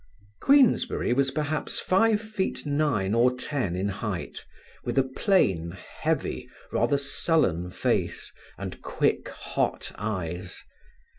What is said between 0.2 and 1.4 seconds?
Queensberry was